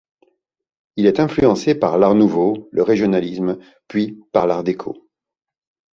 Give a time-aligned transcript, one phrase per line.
[0.95, 5.07] Il est influencé par l'Art nouveau, le Régionalisme, puis par l'Art déco.